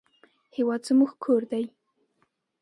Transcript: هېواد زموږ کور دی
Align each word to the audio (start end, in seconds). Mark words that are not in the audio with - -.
هېواد 0.55 0.81
زموږ 0.87 1.11
کور 1.23 1.41
دی 1.51 1.65